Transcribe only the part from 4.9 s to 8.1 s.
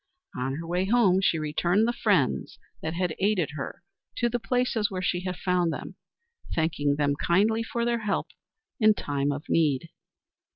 she had found them, thanking them kindly for their